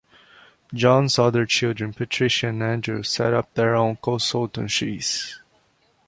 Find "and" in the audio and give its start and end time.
2.47-2.63